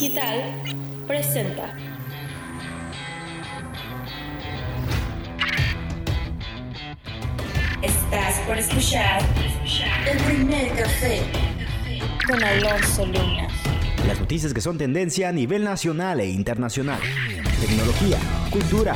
[0.00, 0.40] Digital
[1.06, 1.76] presenta.
[7.82, 9.20] Estás por escuchar
[10.10, 11.20] el primer café
[12.26, 13.48] con Alonso Luna.
[14.06, 17.00] Las noticias que son tendencia a nivel nacional e internacional.
[17.60, 18.16] Tecnología,
[18.50, 18.94] cultura,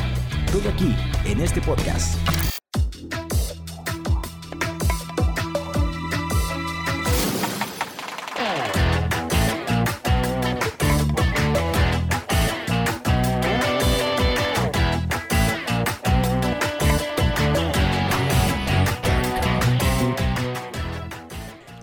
[0.51, 0.97] todo aquí
[1.27, 2.17] en este podcast.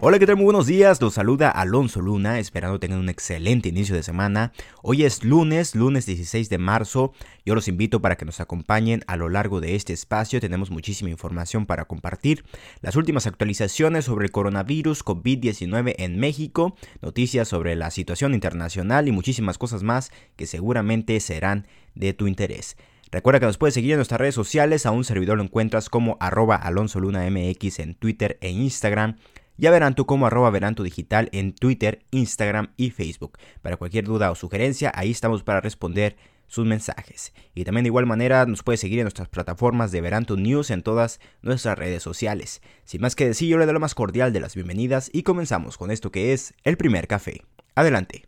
[0.04, 0.38] Hola, ¿qué tal?
[0.38, 1.00] Muy buenos días.
[1.00, 4.52] Los saluda Alonso Luna, esperando tengan un excelente inicio de semana.
[4.82, 7.14] Hoy es lunes, lunes 16 de marzo.
[7.46, 10.42] Yo los invito para que nos acompañen a lo largo de este espacio.
[10.42, 12.44] Tenemos muchísima información para compartir.
[12.82, 19.12] Las últimas actualizaciones sobre el coronavirus COVID-19 en México, noticias sobre la situación internacional y
[19.12, 22.76] muchísimas cosas más que seguramente serán de tu interés.
[23.12, 26.18] Recuerda que nos puedes seguir en nuestras redes sociales, a un servidor lo encuentras como
[26.22, 29.18] arroba alonso luna mx en Twitter e Instagram.
[29.58, 33.38] Ya verán tú como arroba Veranto Digital en Twitter, Instagram y Facebook.
[33.62, 36.16] Para cualquier duda o sugerencia, ahí estamos para responder
[36.48, 37.34] sus mensajes.
[37.56, 40.84] Y también de igual manera nos puede seguir en nuestras plataformas de Veranto News en
[40.84, 42.62] todas nuestras redes sociales.
[42.84, 45.78] Sin más que decir, yo le doy la más cordial de las bienvenidas y comenzamos
[45.78, 47.44] con esto que es el primer café.
[47.76, 48.26] Adelante.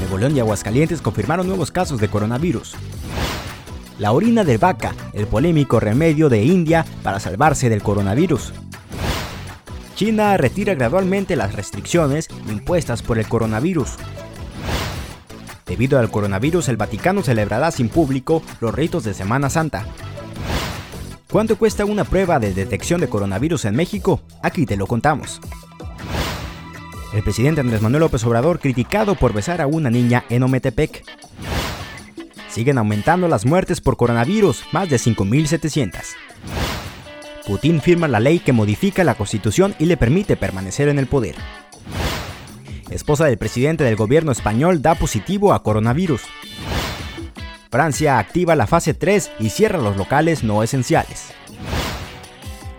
[0.00, 2.76] Nuevo León y Aguascalientes confirmaron nuevos casos de coronavirus
[4.02, 8.52] la orina de vaca, el polémico remedio de India para salvarse del coronavirus.
[9.94, 13.90] China retira gradualmente las restricciones impuestas por el coronavirus.
[15.66, 19.86] Debido al coronavirus, el Vaticano celebrará sin público los ritos de Semana Santa.
[21.30, 24.20] ¿Cuánto cuesta una prueba de detección de coronavirus en México?
[24.42, 25.40] Aquí te lo contamos.
[27.14, 31.04] El presidente Andrés Manuel López Obrador criticado por besar a una niña en Ometepec.
[32.52, 36.02] Siguen aumentando las muertes por coronavirus, más de 5.700.
[37.46, 41.34] Putin firma la ley que modifica la constitución y le permite permanecer en el poder.
[42.90, 46.20] Esposa del presidente del gobierno español da positivo a coronavirus.
[47.70, 51.32] Francia activa la fase 3 y cierra los locales no esenciales.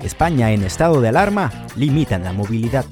[0.04, 2.86] España en estado de alarma limitan la movilidad.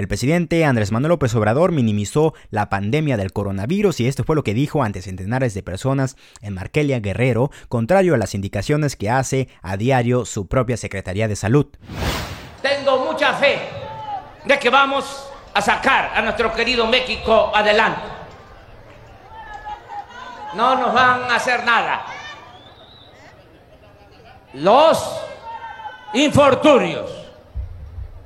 [0.00, 4.42] El presidente Andrés Manuel López Obrador minimizó la pandemia del coronavirus y esto fue lo
[4.42, 9.50] que dijo ante centenares de personas en Markelia Guerrero, contrario a las indicaciones que hace
[9.60, 11.66] a diario su propia Secretaría de Salud.
[12.62, 13.58] Tengo mucha fe
[14.46, 18.00] de que vamos a sacar a nuestro querido México adelante.
[20.54, 22.06] No nos van a hacer nada.
[24.54, 25.20] Los
[26.14, 27.10] infortunios,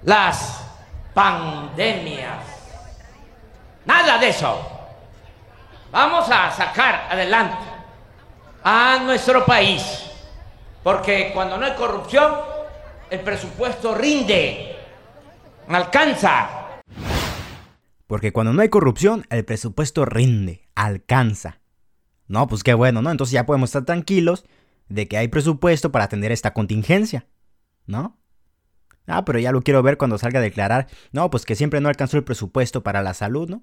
[0.04, 0.63] las
[1.14, 2.44] pandemias.
[3.86, 4.70] Nada de eso.
[5.90, 7.56] Vamos a sacar adelante
[8.64, 10.10] a nuestro país.
[10.82, 12.34] Porque cuando no hay corrupción,
[13.10, 14.76] el presupuesto rinde,
[15.68, 16.82] alcanza.
[18.06, 21.60] Porque cuando no hay corrupción, el presupuesto rinde, alcanza.
[22.26, 23.10] No, pues qué bueno, ¿no?
[23.10, 24.44] Entonces ya podemos estar tranquilos
[24.88, 27.26] de que hay presupuesto para atender esta contingencia,
[27.86, 28.18] ¿no?
[29.06, 30.86] Ah, pero ya lo quiero ver cuando salga a declarar.
[31.12, 33.62] No, pues que siempre no alcanzó el presupuesto para la salud, ¿no?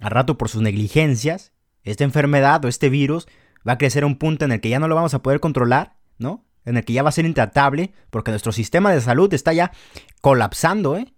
[0.00, 3.26] Al rato por sus negligencias, esta enfermedad o este virus
[3.66, 5.40] va a crecer a un punto en el que ya no lo vamos a poder
[5.40, 6.44] controlar, ¿no?
[6.64, 9.72] En el que ya va a ser intratable, porque nuestro sistema de salud está ya
[10.20, 11.12] colapsando, ¿eh?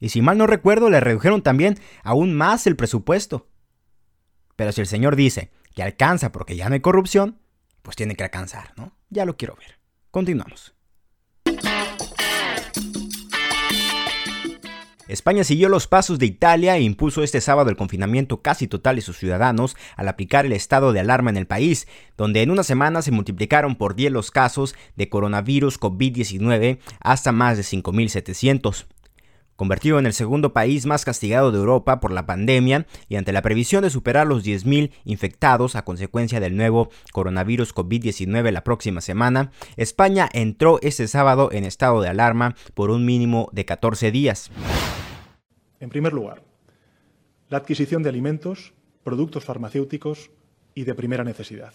[0.00, 3.48] Y si mal no recuerdo, le redujeron también aún más el presupuesto.
[4.54, 7.40] Pero si el señor dice que alcanza porque ya no hay corrupción,
[7.82, 8.96] pues tiene que alcanzar, ¿no?
[9.08, 9.78] Ya lo quiero ver.
[10.10, 10.73] Continuamos.
[15.06, 19.02] España siguió los pasos de Italia e impuso este sábado el confinamiento casi total de
[19.02, 23.02] sus ciudadanos al aplicar el estado de alarma en el país, donde en una semana
[23.02, 28.86] se multiplicaron por 10 los casos de coronavirus COVID-19 hasta más de 5.700
[29.56, 33.42] convertido en el segundo país más castigado de Europa por la pandemia y ante la
[33.42, 39.52] previsión de superar los 10.000 infectados a consecuencia del nuevo coronavirus COVID-19 la próxima semana,
[39.76, 44.50] España entró este sábado en estado de alarma por un mínimo de 14 días.
[45.80, 46.42] En primer lugar,
[47.48, 48.72] la adquisición de alimentos,
[49.02, 50.30] productos farmacéuticos
[50.74, 51.72] y de primera necesidad.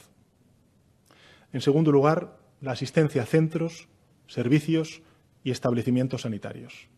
[1.54, 3.88] En segundo lugar, la asistencia a centros,
[4.28, 5.02] servicios
[5.44, 6.90] y establecimientos sanitarios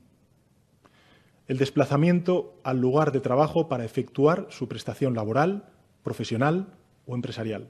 [1.52, 5.66] el desplazamiento al lugar de trabajo para efectuar su prestación laboral,
[6.02, 6.74] profesional
[7.06, 7.68] o empresarial,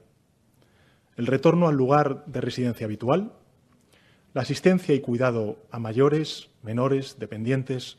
[1.16, 3.32] el retorno al lugar de residencia habitual,
[4.34, 7.98] la asistencia y cuidado a mayores, menores, dependientes,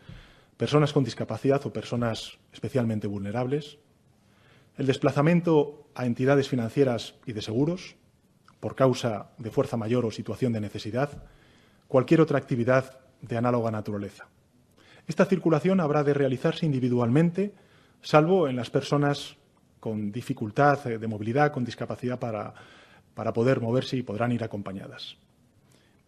[0.56, 3.77] personas con discapacidad o personas especialmente vulnerables,
[4.77, 7.97] el desplazamiento a entidades financieras y de seguros
[8.62, 11.24] por causa de fuerza mayor o situación de necesidad,
[11.89, 14.30] cualquier otra actividad de análoga naturaleza.
[15.08, 17.54] Esta circulación habrá de realizarse individualmente,
[18.02, 19.38] salvo en las personas
[19.80, 22.54] con dificultad de movilidad, con discapacidad para,
[23.14, 25.18] para poder moverse y podrán ir acompañadas.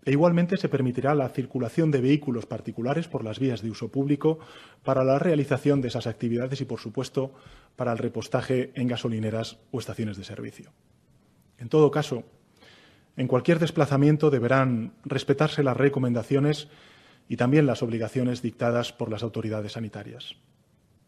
[0.05, 4.37] E igualmente se permitirá la circulación de vehículos particulares por las vías de uso público
[4.83, 7.33] para la realización de esas actividades y, por supuesto,
[7.75, 10.71] para el repostaje en gasolineras o estaciones de servicio.
[11.57, 12.23] En todo caso,
[13.17, 16.67] en cualquier desplazamiento deberán respetarse las recomendaciones
[17.27, 20.35] y también las obligaciones dictadas por las autoridades sanitarias.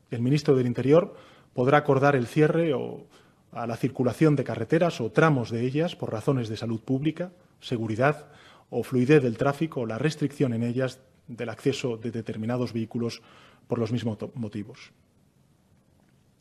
[0.10, 1.16] El ministro del Interior
[1.54, 3.08] podrá acordar el cierre o
[3.52, 8.28] a la circulación de carreteras o tramos de ellas por razones de salud pública, seguridad
[8.70, 13.22] o fluidez del tráfico o la restricción en ellas del acceso de determinados vehículos
[13.68, 14.92] por los mismos motivos.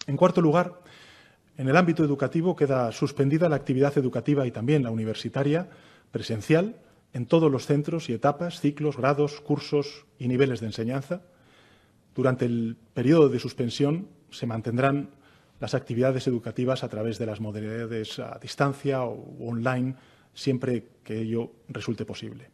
[0.06, 0.80] En cuarto lugar,
[1.56, 5.68] en el ámbito educativo queda suspendida la actividad educativa y también la universitaria
[6.10, 6.76] presencial
[7.12, 11.22] en todos los centros y etapas, ciclos, grados, cursos y niveles de enseñanza.
[12.14, 15.10] Durante el periodo de suspensión se mantendrán
[15.60, 19.94] las actividades educativas a través de las modalidades a distancia o online
[20.34, 22.50] siempre que ello resulte posible.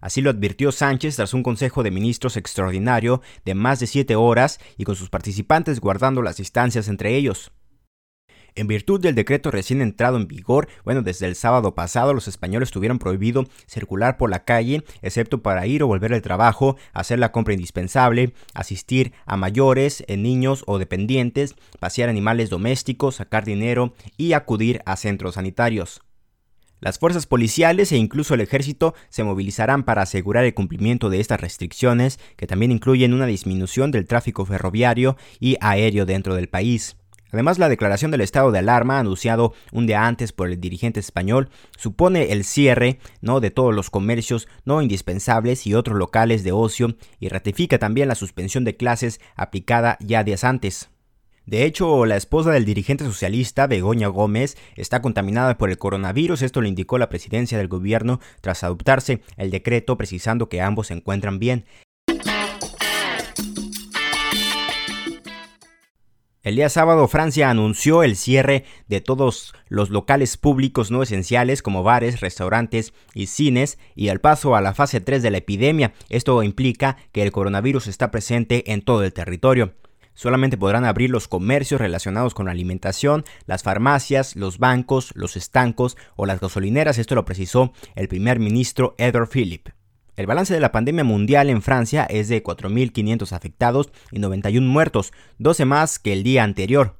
[0.00, 4.60] Así lo advirtió Sánchez tras un Consejo de Ministros extraordinario de más de siete horas
[4.76, 7.50] y con sus participantes guardando las distancias entre ellos.
[8.56, 12.70] En virtud del decreto recién entrado en vigor, bueno, desde el sábado pasado los españoles
[12.70, 17.32] tuvieron prohibido circular por la calle, excepto para ir o volver al trabajo, hacer la
[17.32, 24.32] compra indispensable, asistir a mayores, eh, niños o dependientes, pasear animales domésticos, sacar dinero y
[24.32, 26.00] acudir a centros sanitarios.
[26.80, 31.42] Las fuerzas policiales e incluso el ejército se movilizarán para asegurar el cumplimiento de estas
[31.42, 36.96] restricciones, que también incluyen una disminución del tráfico ferroviario y aéreo dentro del país.
[37.36, 41.50] Además, la declaración del estado de alarma, anunciado un día antes por el dirigente español,
[41.76, 43.40] supone el cierre ¿no?
[43.40, 48.14] de todos los comercios no indispensables y otros locales de ocio y ratifica también la
[48.14, 50.88] suspensión de clases aplicada ya días antes.
[51.44, 56.40] De hecho, la esposa del dirigente socialista, Begoña Gómez, está contaminada por el coronavirus.
[56.40, 60.94] Esto lo indicó la presidencia del gobierno tras adoptarse el decreto precisando que ambos se
[60.94, 61.66] encuentran bien.
[66.46, 71.82] El día sábado Francia anunció el cierre de todos los locales públicos no esenciales como
[71.82, 75.92] bares, restaurantes y cines y el paso a la fase 3 de la epidemia.
[76.08, 79.74] Esto implica que el coronavirus está presente en todo el territorio.
[80.14, 85.96] Solamente podrán abrir los comercios relacionados con la alimentación, las farmacias, los bancos, los estancos
[86.14, 86.98] o las gasolineras.
[86.98, 89.70] Esto lo precisó el primer ministro Edward Philip.
[90.16, 95.12] El balance de la pandemia mundial en Francia es de 4.500 afectados y 91 muertos,
[95.38, 96.96] 12 más que el día anterior.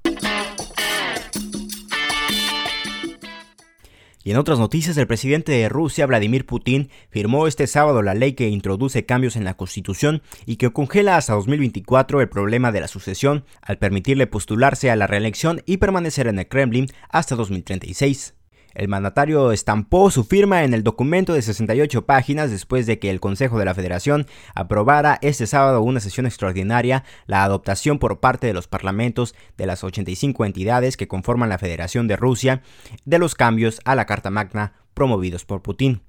[4.22, 8.34] Y en otras noticias, el presidente de Rusia, Vladimir Putin, firmó este sábado la ley
[8.34, 12.88] que introduce cambios en la constitución y que congela hasta 2024 el problema de la
[12.88, 18.34] sucesión al permitirle postularse a la reelección y permanecer en el Kremlin hasta 2036.
[18.76, 23.20] El mandatario estampó su firma en el documento de 68 páginas después de que el
[23.20, 28.52] Consejo de la Federación aprobara este sábado una sesión extraordinaria la adoptación por parte de
[28.52, 32.60] los parlamentos de las 85 entidades que conforman la Federación de Rusia
[33.06, 36.02] de los cambios a la Carta Magna promovidos por Putin.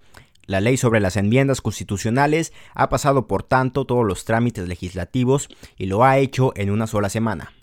[0.46, 5.48] La ley sobre las enmiendas constitucionales ha pasado por tanto todos los trámites legislativos
[5.78, 7.54] y lo ha hecho en una sola semana.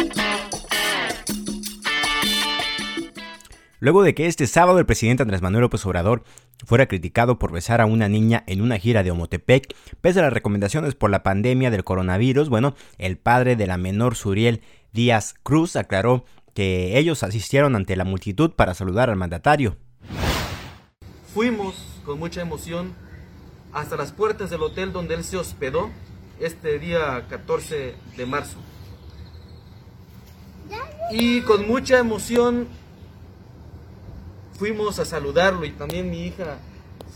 [3.81, 6.23] Luego de que este sábado el presidente Andrés Manuel López Obrador
[6.65, 10.33] fuera criticado por besar a una niña en una gira de Omotepec, pese a las
[10.33, 14.63] recomendaciones por la pandemia del coronavirus, bueno, el padre de la menor Suriel
[14.93, 19.77] Díaz Cruz aclaró que ellos asistieron ante la multitud para saludar al mandatario.
[21.35, 22.95] Fuimos con mucha emoción
[23.73, 25.91] hasta las puertas del hotel donde él se hospedó
[26.39, 28.57] este día 14 de marzo.
[31.11, 32.69] Y con mucha emoción
[34.59, 36.59] fuimos a saludarlo y también mi hija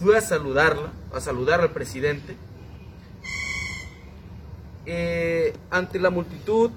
[0.02, 2.36] fue a saludarla, a saludar al presidente.
[4.86, 6.70] Eh, ante la multitud,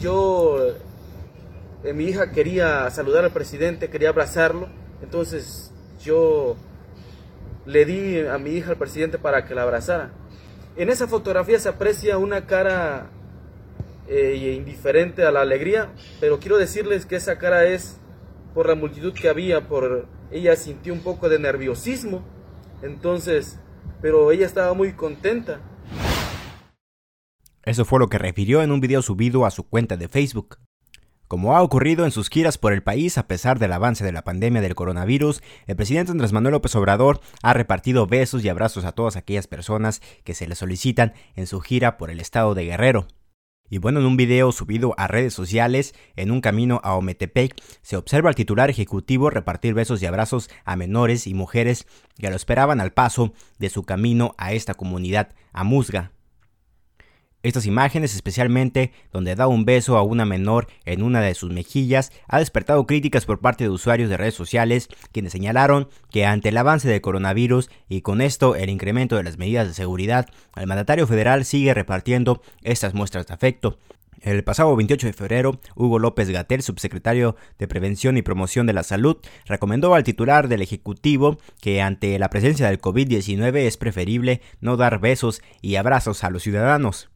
[0.00, 0.58] yo,
[1.84, 4.68] eh, mi hija quería saludar al presidente, quería abrazarlo,
[5.02, 6.56] entonces yo
[7.66, 10.10] le di a mi hija al presidente para que la abrazara.
[10.76, 13.06] En esa fotografía se aprecia una cara
[14.08, 15.88] eh, indiferente a la alegría,
[16.20, 17.96] pero quiero decirles que esa cara es
[18.54, 22.22] por la multitud que había, por ella sintió un poco de nerviosismo.
[22.82, 23.58] Entonces,
[24.00, 25.60] pero ella estaba muy contenta.
[27.64, 30.58] Eso fue lo que refirió en un video subido a su cuenta de Facebook.
[31.26, 34.22] Como ha ocurrido en sus giras por el país a pesar del avance de la
[34.22, 38.92] pandemia del coronavirus, el presidente Andrés Manuel López Obrador ha repartido besos y abrazos a
[38.92, 43.08] todas aquellas personas que se le solicitan en su gira por el estado de Guerrero.
[43.74, 47.96] Y bueno, en un video subido a redes sociales, en un camino a Ometepec, se
[47.96, 52.80] observa al titular ejecutivo repartir besos y abrazos a menores y mujeres que lo esperaban
[52.80, 56.12] al paso de su camino a esta comunidad, a Musga.
[57.44, 62.10] Estas imágenes, especialmente donde da un beso a una menor en una de sus mejillas,
[62.26, 66.56] ha despertado críticas por parte de usuarios de redes sociales, quienes señalaron que ante el
[66.56, 71.06] avance del coronavirus y con esto el incremento de las medidas de seguridad, el mandatario
[71.06, 73.78] federal sigue repartiendo estas muestras de afecto.
[74.22, 78.84] El pasado 28 de febrero, Hugo López Gatel, subsecretario de Prevención y Promoción de la
[78.84, 84.78] Salud, recomendó al titular del Ejecutivo que ante la presencia del COVID-19 es preferible no
[84.78, 87.10] dar besos y abrazos a los ciudadanos.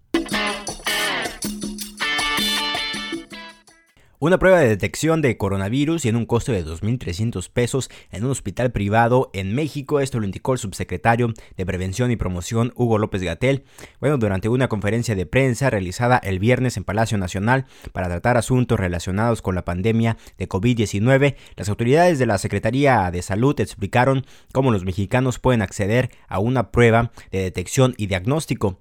[4.21, 8.33] Una prueba de detección de coronavirus y en un costo de 2.300 pesos en un
[8.33, 10.01] hospital privado en México.
[10.01, 13.63] Esto lo indicó el subsecretario de Prevención y Promoción Hugo López Gatel.
[14.01, 18.81] Bueno, durante una conferencia de prensa realizada el viernes en Palacio Nacional para tratar asuntos
[18.81, 24.73] relacionados con la pandemia de COVID-19, las autoridades de la Secretaría de Salud explicaron cómo
[24.73, 28.81] los mexicanos pueden acceder a una prueba de detección y diagnóstico.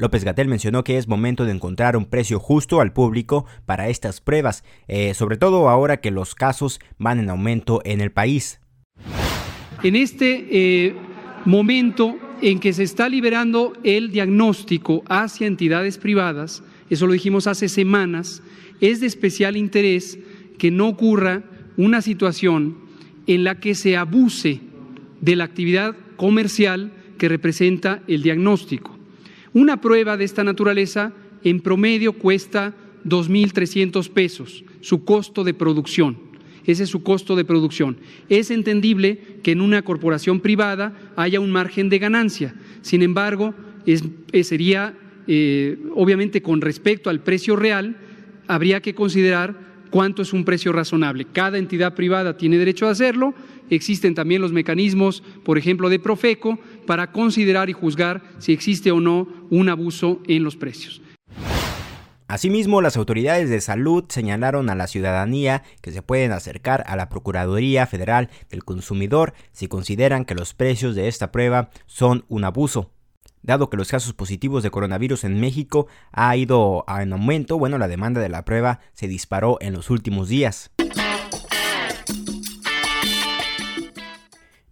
[0.00, 4.22] López Gatel mencionó que es momento de encontrar un precio justo al público para estas
[4.22, 8.60] pruebas, eh, sobre todo ahora que los casos van en aumento en el país.
[9.82, 10.94] En este eh,
[11.44, 17.68] momento en que se está liberando el diagnóstico hacia entidades privadas, eso lo dijimos hace
[17.68, 18.42] semanas,
[18.80, 20.18] es de especial interés
[20.56, 21.42] que no ocurra
[21.76, 22.78] una situación
[23.26, 24.60] en la que se abuse
[25.20, 28.99] de la actividad comercial que representa el diagnóstico.
[29.52, 36.30] Una prueba de esta naturaleza en promedio cuesta 2.300 pesos, su costo de producción.
[36.66, 37.96] Ese es su costo de producción.
[38.28, 42.54] Es entendible que en una corporación privada haya un margen de ganancia.
[42.82, 43.54] Sin embargo,
[44.42, 44.94] sería,
[45.26, 47.96] eh, obviamente, con respecto al precio real,
[48.46, 51.26] habría que considerar cuánto es un precio razonable.
[51.32, 53.34] Cada entidad privada tiene derecho a hacerlo.
[53.70, 59.00] Existen también los mecanismos, por ejemplo, de Profeco, para considerar y juzgar si existe o
[59.00, 61.02] no un abuso en los precios.
[62.30, 67.08] Asimismo, las autoridades de salud señalaron a la ciudadanía que se pueden acercar a la
[67.08, 72.92] Procuraduría Federal del Consumidor si consideran que los precios de esta prueba son un abuso.
[73.42, 77.88] Dado que los casos positivos de coronavirus en México ha ido en aumento, bueno, la
[77.88, 80.70] demanda de la prueba se disparó en los últimos días.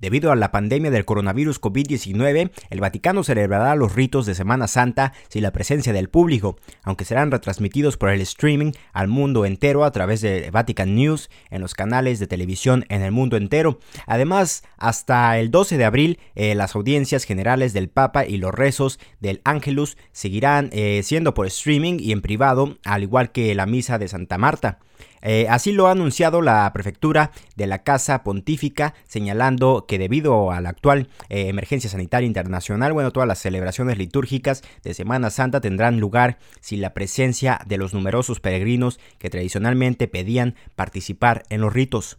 [0.00, 5.12] Debido a la pandemia del coronavirus COVID-19, el Vaticano celebrará los ritos de Semana Santa
[5.28, 9.90] sin la presencia del público, aunque serán retransmitidos por el streaming al mundo entero a
[9.90, 13.80] través de Vatican News en los canales de televisión en el mundo entero.
[14.06, 19.00] Además, hasta el 12 de abril, eh, las audiencias generales del Papa y los rezos
[19.20, 23.98] del Angelus seguirán eh, siendo por streaming y en privado, al igual que la misa
[23.98, 24.78] de Santa Marta.
[25.22, 30.60] Eh, así lo ha anunciado la prefectura de la Casa Pontífica, señalando que debido a
[30.60, 36.00] la actual eh, emergencia sanitaria internacional, bueno, todas las celebraciones litúrgicas de Semana Santa tendrán
[36.00, 42.18] lugar sin la presencia de los numerosos peregrinos que tradicionalmente pedían participar en los ritos.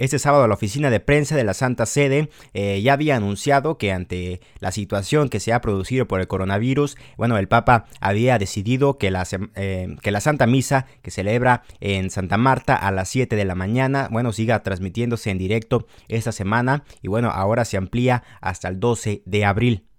[0.00, 3.92] Este sábado la oficina de prensa de la Santa Sede eh, ya había anunciado que
[3.92, 8.96] ante la situación que se ha producido por el coronavirus, bueno, el Papa había decidido
[8.96, 9.26] que la,
[9.56, 13.54] eh, que la Santa Misa que celebra en Santa Marta a las 7 de la
[13.54, 18.80] mañana, bueno, siga transmitiéndose en directo esta semana y bueno, ahora se amplía hasta el
[18.80, 19.89] 12 de abril.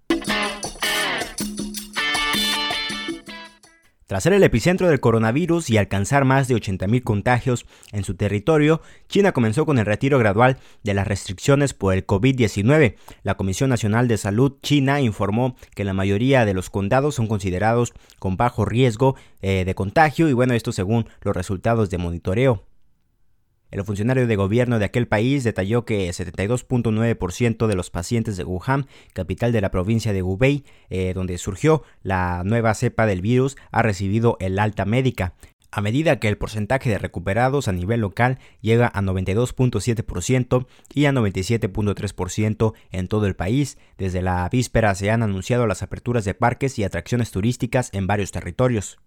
[4.11, 8.81] Tras ser el epicentro del coronavirus y alcanzar más de 80.000 contagios en su territorio,
[9.07, 12.95] China comenzó con el retiro gradual de las restricciones por el COVID-19.
[13.23, 17.93] La Comisión Nacional de Salud China informó que la mayoría de los condados son considerados
[18.19, 22.65] con bajo riesgo eh, de contagio y bueno, esto según los resultados de monitoreo.
[23.71, 28.87] El funcionario de gobierno de aquel país detalló que 72.9% de los pacientes de Wuhan,
[29.13, 33.81] capital de la provincia de Hubei, eh, donde surgió la nueva cepa del virus, ha
[33.81, 35.35] recibido el alta médica.
[35.73, 41.13] A medida que el porcentaje de recuperados a nivel local llega a 92.7% y a
[41.13, 46.77] 97.3% en todo el país, desde la víspera se han anunciado las aperturas de parques
[46.77, 48.99] y atracciones turísticas en varios territorios.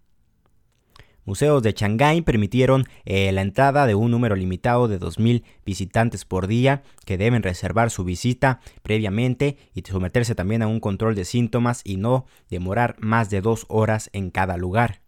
[1.25, 6.45] Museos de Shanghái permitieron eh, la entrada de un número limitado de 2.000 visitantes por
[6.45, 11.81] día que deben reservar su visita previamente y someterse también a un control de síntomas
[11.83, 15.04] y no demorar más de dos horas en cada lugar.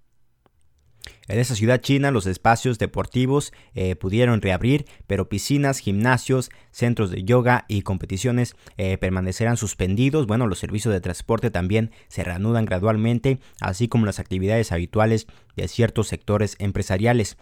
[1.27, 7.23] En esa ciudad china los espacios deportivos eh, pudieron reabrir, pero piscinas, gimnasios, centros de
[7.23, 10.27] yoga y competiciones eh, permanecerán suspendidos.
[10.27, 15.67] Bueno, los servicios de transporte también se reanudan gradualmente, así como las actividades habituales de
[15.67, 17.37] ciertos sectores empresariales.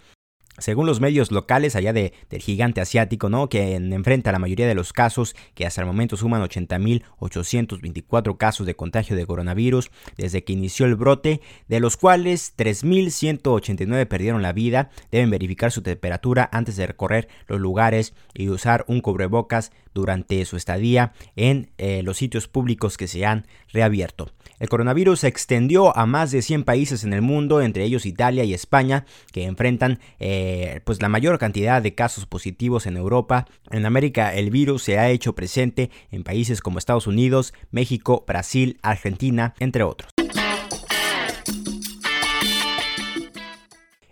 [0.57, 3.49] Según los medios locales allá de, del gigante asiático, ¿no?
[3.49, 8.75] que enfrenta la mayoría de los casos, que hasta el momento suman 80.824 casos de
[8.75, 14.91] contagio de coronavirus desde que inició el brote, de los cuales 3.189 perdieron la vida,
[15.11, 20.57] deben verificar su temperatura antes de recorrer los lugares y usar un cubrebocas durante su
[20.57, 24.29] estadía en eh, los sitios públicos que se han reabierto.
[24.59, 28.43] El coronavirus se extendió a más de 100 países en el mundo, entre ellos Italia
[28.43, 33.47] y España, que enfrentan eh, pues la mayor cantidad de casos positivos en Europa.
[33.71, 38.77] En América el virus se ha hecho presente en países como Estados Unidos, México, Brasil,
[38.81, 40.14] Argentina, entre otros.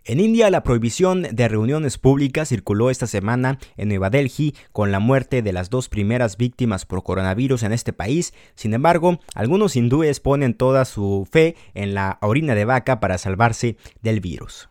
[0.05, 4.99] En India, la prohibición de reuniones públicas circuló esta semana en Nueva Delhi con la
[4.99, 8.33] muerte de las dos primeras víctimas por coronavirus en este país.
[8.53, 13.77] Sin embargo, algunos hindúes ponen toda su fe en la orina de vaca para salvarse
[14.01, 14.67] del virus.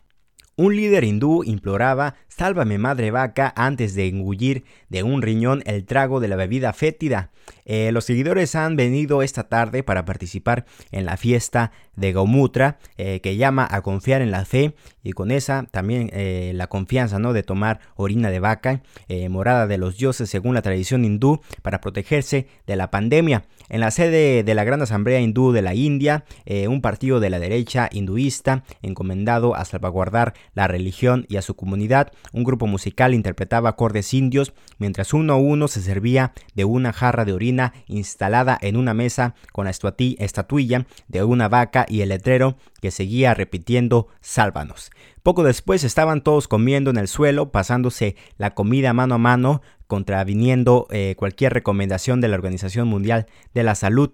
[0.55, 6.19] Un líder hindú imploraba, sálvame madre vaca, antes de engullir de un riñón el trago
[6.19, 7.31] de la bebida fétida.
[7.65, 13.19] Eh, los seguidores han venido esta tarde para participar en la fiesta de Gaumutra, eh,
[13.21, 17.33] que llama a confiar en la fe y con esa también eh, la confianza ¿no?
[17.33, 18.81] de tomar orina de vaca,
[19.29, 23.45] morada de los dioses según la tradición hindú, para protegerse de la pandemia.
[23.69, 26.25] En la sede de la Gran Asamblea Hindú de la India,
[26.67, 32.11] un partido de la derecha hinduista encomendado a salvaguardar la religión y a su comunidad,
[32.31, 37.25] un grupo musical interpretaba acordes indios mientras uno a uno se servía de una jarra
[37.25, 42.57] de orina instalada en una mesa con la estatuilla de una vaca y el letrero
[42.83, 44.91] que seguía repitiendo sálvanos.
[45.21, 50.87] Poco después estaban todos comiendo en el suelo, pasándose la comida mano a mano, contraviniendo
[50.91, 54.11] eh, cualquier recomendación de la Organización Mundial de la Salud.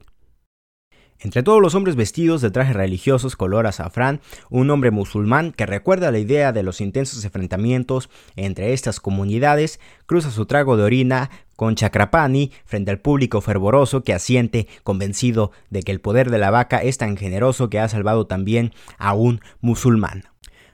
[1.22, 6.12] Entre todos los hombres vestidos de trajes religiosos color azafrán, un hombre musulmán que recuerda
[6.12, 11.76] la idea de los intensos enfrentamientos entre estas comunidades, cruza su trago de orina con
[11.76, 16.78] Chakrapani frente al público fervoroso que asiente convencido de que el poder de la vaca
[16.78, 20.24] es tan generoso que ha salvado también a un musulmán.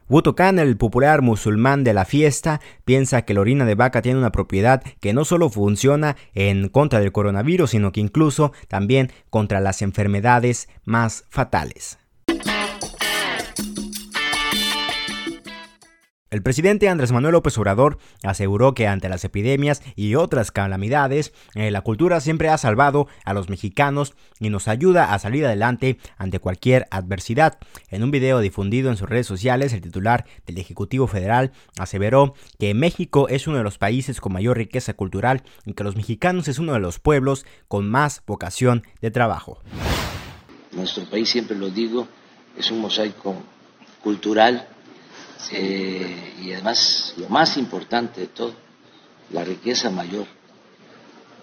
[0.08, 4.20] Wuto Khan, el popular musulmán de la fiesta, piensa que la orina de vaca tiene
[4.20, 9.60] una propiedad que no solo funciona en contra del coronavirus, sino que incluso también contra
[9.62, 11.98] las enfermedades más fatales.
[16.36, 21.72] El presidente Andrés Manuel López Obrador aseguró que ante las epidemias y otras calamidades, eh,
[21.72, 26.40] la cultura siempre ha salvado a los mexicanos y nos ayuda a salir adelante ante
[26.40, 27.58] cualquier adversidad.
[27.90, 32.74] En un video difundido en sus redes sociales, el titular del Ejecutivo Federal aseveró que
[32.74, 36.60] México es uno de los países con mayor riqueza cultural y que los mexicanos es
[36.60, 39.62] uno de los pueblos con más vocación de trabajo.
[40.74, 42.10] Nuestro país, siempre lo digo,
[42.58, 43.38] es un mosaico
[44.04, 44.68] cultural
[45.52, 48.54] eh, y además, lo más importante de todo,
[49.32, 50.26] la riqueza mayor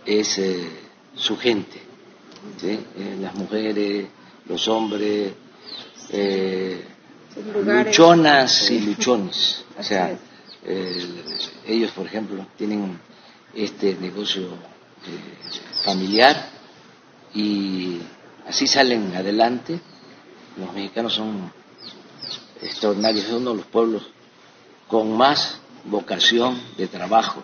[0.06, 0.68] es eh,
[1.14, 1.80] su gente,
[2.62, 4.06] eh, las mujeres,
[4.46, 5.32] los hombres,
[7.64, 9.64] luchonas y luchones.
[9.78, 10.16] O sea,
[11.66, 12.98] ellos, por ejemplo, tienen
[13.54, 14.48] este negocio
[15.82, 16.50] familiar
[17.34, 17.98] y
[18.46, 19.80] así salen adelante.
[20.58, 21.50] Los mexicanos son
[22.62, 24.02] extraordinario, es uno de los pueblos
[24.88, 27.42] con más vocación de trabajo.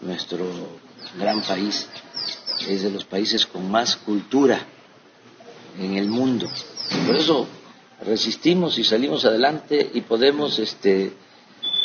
[0.00, 0.46] Nuestro
[1.18, 1.88] gran país
[2.68, 4.60] es de los países con más cultura
[5.78, 6.48] en el mundo.
[7.06, 7.46] Por eso
[8.04, 11.12] resistimos y salimos adelante y podemos este,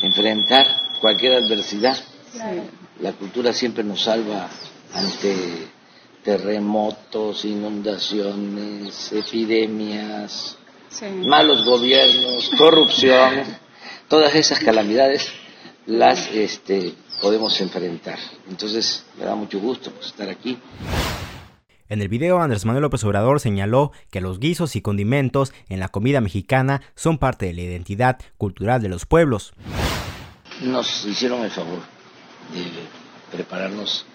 [0.02, 0.66] enfrentar
[1.00, 1.98] cualquier adversidad.
[3.02, 4.50] La cultura siempre nos salva
[4.94, 5.68] ante
[6.24, 10.58] terremotos, inundaciones, epidemias,
[11.26, 13.44] malos gobiernos, corrupción,
[14.08, 15.28] todas esas calamidades
[15.86, 18.20] las este, podemos enfrentar.
[18.50, 20.58] Entonces, me da mucho gusto pues, estar aquí.
[21.90, 25.88] En el video, Andrés Manuel López Obrador señaló que los guisos y condimentos en la
[25.88, 29.54] comida mexicana son parte de la identidad cultural de los pueblos.
[30.62, 31.80] Nos hicieron el favor
[32.54, 32.66] de
[33.32, 34.06] prepararnos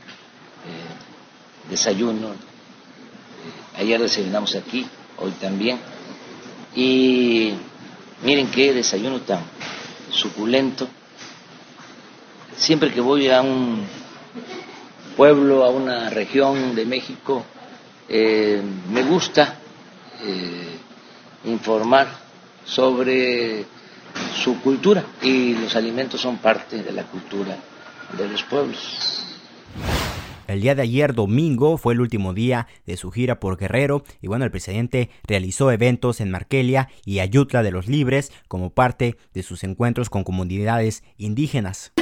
[0.67, 2.29] eh, desayuno.
[2.29, 4.87] Eh, ayer desayunamos aquí,
[5.19, 5.79] hoy también
[6.75, 7.55] y
[8.23, 9.41] Miren qué desayuno tan
[10.11, 10.89] suculento.
[12.57, 13.85] Siempre que voy a un
[15.17, 17.45] pueblo, a una región de México,
[18.09, 19.59] eh, me gusta
[20.23, 20.79] eh,
[21.47, 22.07] informar
[22.65, 23.65] sobre
[24.41, 27.57] su cultura y los alimentos son parte de la cultura
[28.17, 29.32] de los pueblos.
[30.53, 34.27] El día de ayer, domingo, fue el último día de su gira por Guerrero y
[34.27, 39.43] bueno, el presidente realizó eventos en Markelia y Ayutla de los Libres como parte de
[39.43, 41.95] sus encuentros con comunidades indígenas.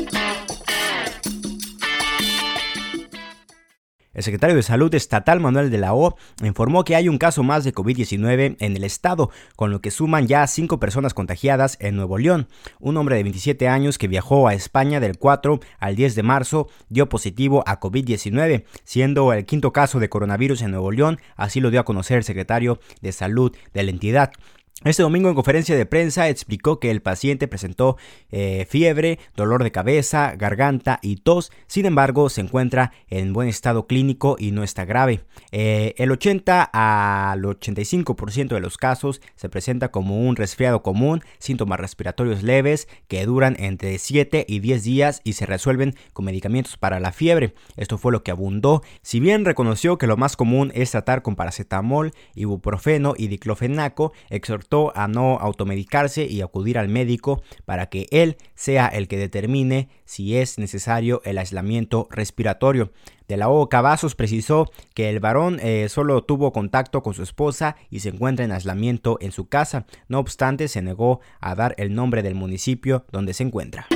[4.21, 7.65] El secretario de Salud estatal Manuel de la O informó que hay un caso más
[7.65, 12.19] de COVID-19 en el estado, con lo que suman ya cinco personas contagiadas en Nuevo
[12.19, 12.47] León.
[12.81, 16.69] Un hombre de 27 años que viajó a España del 4 al 10 de marzo
[16.91, 21.71] dio positivo a COVID-19, siendo el quinto caso de coronavirus en Nuevo León, así lo
[21.71, 24.33] dio a conocer el secretario de Salud de la entidad.
[24.83, 27.99] Este domingo en conferencia de prensa explicó que el paciente presentó
[28.31, 33.87] eh, fiebre, dolor de cabeza, garganta y tos, sin embargo se encuentra en buen estado
[33.87, 35.21] clínico y no está grave.
[35.53, 41.79] Eh, el 80 al 85% de los casos se presenta como un resfriado común, síntomas
[41.79, 47.01] respiratorios leves que duran entre 7 y 10 días y se resuelven con medicamentos para
[47.01, 47.53] la fiebre.
[47.77, 51.37] Esto fue lo que abundó, si bien reconoció que lo más común es tratar con
[51.37, 58.37] paracetamol, ibuprofeno y diclofenaco, exhortó a no automedicarse y acudir al médico para que él
[58.55, 62.93] sea el que determine si es necesario el aislamiento respiratorio.
[63.29, 67.77] De la O Cavazos precisó que el varón eh, solo tuvo contacto con su esposa
[67.91, 69.87] y se encuentra en aislamiento en su casa.
[70.09, 73.87] No obstante, se negó a dar el nombre del municipio donde se encuentra.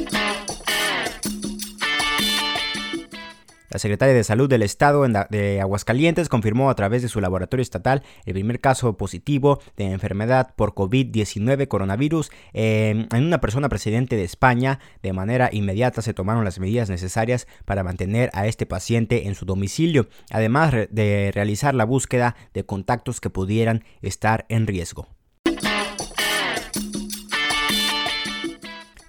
[3.74, 8.04] La secretaria de Salud del Estado de Aguascalientes confirmó a través de su laboratorio estatal
[8.24, 14.22] el primer caso positivo de enfermedad por COVID-19 coronavirus em, en una persona presidente de
[14.22, 14.78] España.
[15.02, 19.44] De manera inmediata se tomaron las medidas necesarias para mantener a este paciente en su
[19.44, 25.08] domicilio, además de realizar la búsqueda de contactos que pudieran estar en riesgo.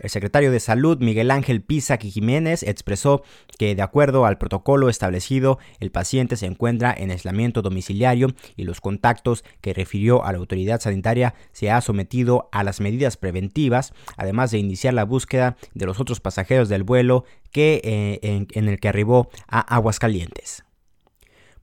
[0.05, 3.23] El secretario de Salud, Miguel Ángel Pisa Jiménez, expresó
[3.57, 8.81] que de acuerdo al protocolo establecido, el paciente se encuentra en aislamiento domiciliario y los
[8.81, 14.51] contactos que refirió a la autoridad sanitaria se ha sometido a las medidas preventivas, además
[14.51, 18.89] de iniciar la búsqueda de los otros pasajeros del vuelo que, eh, en el que
[18.89, 20.64] arribó a Aguascalientes.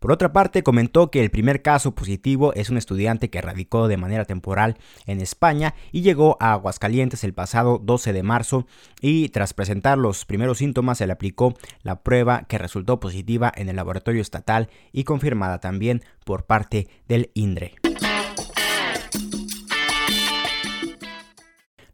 [0.03, 3.97] Por otra parte, comentó que el primer caso positivo es un estudiante que radicó de
[3.97, 8.67] manera temporal en España y llegó a Aguascalientes el pasado 12 de marzo
[9.01, 13.69] y tras presentar los primeros síntomas se le aplicó la prueba que resultó positiva en
[13.69, 17.77] el laboratorio estatal y confirmada también por parte del INDRE.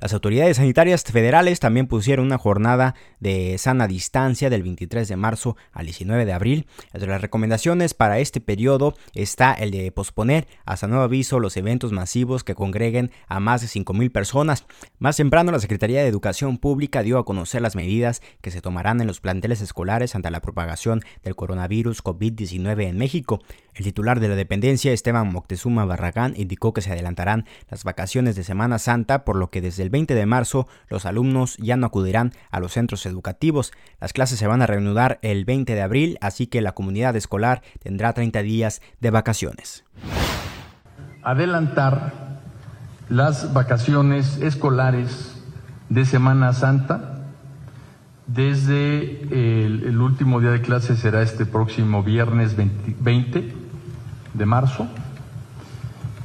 [0.00, 5.56] Las autoridades sanitarias federales también pusieron una jornada de sana distancia del 23 de marzo
[5.72, 6.66] al 19 de abril.
[6.92, 11.90] Entre las recomendaciones para este periodo está el de posponer hasta nuevo aviso los eventos
[11.90, 14.66] masivos que congreguen a más de 5.000 personas.
[15.00, 19.00] Más temprano, la Secretaría de Educación Pública dio a conocer las medidas que se tomarán
[19.00, 23.40] en los planteles escolares ante la propagación del coronavirus COVID-19 en México.
[23.74, 28.44] El titular de la dependencia, Esteban Moctezuma Barragán, indicó que se adelantarán las vacaciones de
[28.44, 32.32] Semana Santa, por lo que desde el 20 de marzo los alumnos ya no acudirán
[32.50, 33.72] a los centros educativos.
[34.00, 37.62] Las clases se van a reanudar el 20 de abril, así que la comunidad escolar
[37.82, 39.84] tendrá 30 días de vacaciones.
[41.22, 42.38] Adelantar
[43.08, 45.34] las vacaciones escolares
[45.88, 47.14] de Semana Santa
[48.26, 49.22] desde
[49.88, 53.54] el, último día de clase será este próximo viernes 20
[54.34, 54.86] de marzo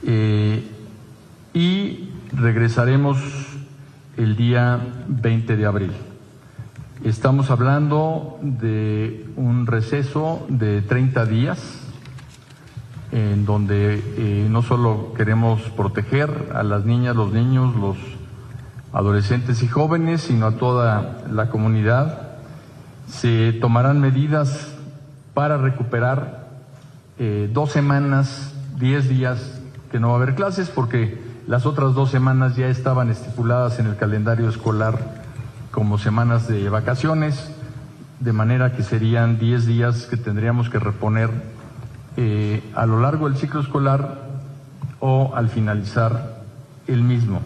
[0.06, 0.68] eh,
[1.54, 3.20] y regresaremos
[4.18, 5.92] el día 20 de abril.
[7.04, 11.80] Estamos hablando de un receso de 30 días
[13.12, 17.98] en donde eh, no solo queremos proteger a las niñas, los niños, los
[18.92, 22.38] adolescentes y jóvenes, sino a toda la comunidad.
[23.08, 24.74] Se tomarán medidas
[25.34, 26.48] para recuperar
[27.20, 32.10] eh, dos semanas, diez días que no va a haber clases porque las otras dos
[32.10, 35.24] semanas ya estaban estipuladas en el calendario escolar
[35.72, 37.52] como semanas de vacaciones,
[38.20, 41.30] de manera que serían diez días que tendríamos que reponer
[42.16, 44.20] eh, a lo largo del ciclo escolar
[45.00, 46.44] o al finalizar
[46.88, 47.42] el mismo.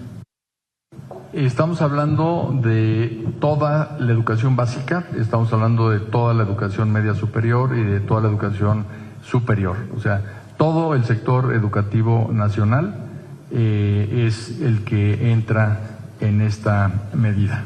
[1.34, 7.76] Estamos hablando de toda la educación básica, estamos hablando de toda la educación media superior
[7.76, 8.86] y de toda la educación
[9.24, 9.76] superior.
[9.96, 10.22] O sea,
[10.58, 13.07] todo el sector educativo nacional
[13.50, 15.80] eh, es el que entra
[16.20, 17.64] en esta medida.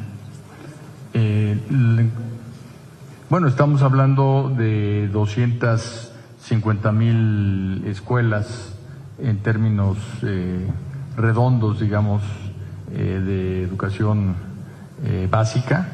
[1.13, 1.57] Eh,
[3.29, 8.75] bueno, estamos hablando de 250 mil escuelas
[9.19, 10.67] en términos eh,
[11.17, 12.21] redondos, digamos,
[12.91, 14.35] de educación
[15.29, 15.87] básica.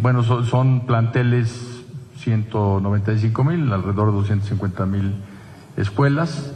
[0.00, 1.84] bueno, son, planteles
[2.16, 5.12] 195 mil, alrededor de 250 mil
[5.76, 6.50] escuelas.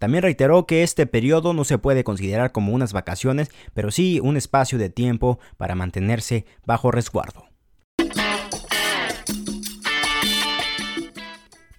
[0.00, 4.38] También reiteró que este periodo no se puede considerar como unas vacaciones, pero sí un
[4.38, 7.49] espacio de tiempo para mantenerse bajo resguardo.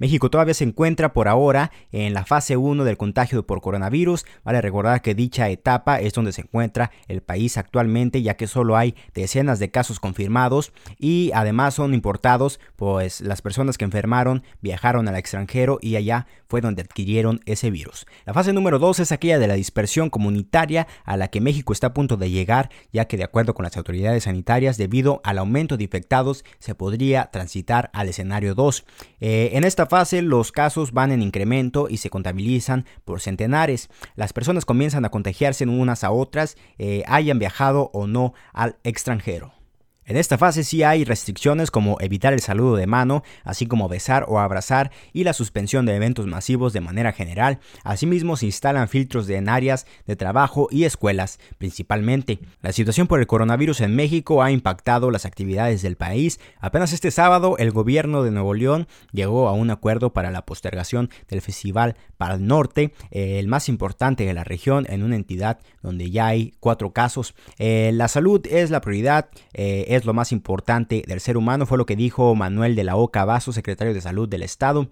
[0.02, 4.26] México todavía se encuentra por ahora en la fase 1 del contagio por coronavirus.
[4.44, 8.78] Vale recordar que dicha etapa es donde se encuentra el país actualmente, ya que solo
[8.78, 15.08] hay decenas de casos confirmados y además son importados, pues las personas que enfermaron viajaron
[15.08, 18.08] al extranjero y allá fue donde adquirieron ese virus.
[18.26, 21.88] La fase número 2 es aquella de la dispersión comunitaria a la que México está
[21.88, 25.78] a punto de llegar, ya que de acuerdo con las autoridades sanitarias, debido al aumento
[25.78, 28.84] de infectados, se podría transitar al escenario 2.
[29.20, 29.91] Eh, en esta
[30.30, 33.90] los casos van en incremento y se contabilizan por centenares.
[34.16, 39.61] Las personas comienzan a contagiarse unas a otras, eh, hayan viajado o no al extranjero.
[40.06, 44.26] En esta fase sí hay restricciones como evitar el saludo de mano, así como besar
[44.28, 47.60] o abrazar y la suspensión de eventos masivos de manera general.
[47.84, 52.40] Asimismo se instalan filtros en áreas de trabajo y escuelas, principalmente.
[52.62, 56.40] La situación por el coronavirus en México ha impactado las actividades del país.
[56.60, 61.10] Apenas este sábado el gobierno de Nuevo León llegó a un acuerdo para la postergación
[61.30, 66.10] del Festival para el Norte, el más importante de la región en una entidad donde
[66.10, 67.36] ya hay cuatro casos.
[67.60, 69.30] Eh, la salud es la prioridad.
[69.54, 73.26] Eh, lo más importante del ser humano, fue lo que dijo Manuel de la Oca
[73.26, 74.90] Vaso, secretario de Salud del Estado.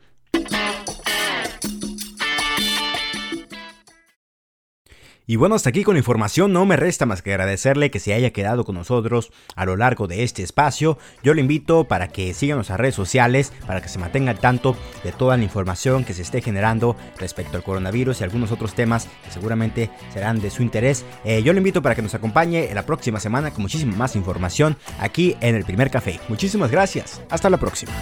[5.29, 8.15] Y bueno, hasta aquí con la información, no me resta más que agradecerle que se
[8.15, 10.97] haya quedado con nosotros a lo largo de este espacio.
[11.21, 14.75] Yo lo invito para que sigan nuestras redes sociales, para que se mantenga al tanto
[15.03, 19.07] de toda la información que se esté generando respecto al coronavirus y algunos otros temas
[19.23, 21.05] que seguramente serán de su interés.
[21.23, 24.77] Eh, yo lo invito para que nos acompañe la próxima semana con muchísima más información
[24.99, 26.19] aquí en el primer café.
[26.27, 27.93] Muchísimas gracias, hasta la próxima.